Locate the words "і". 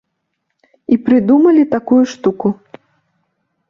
0.95-0.97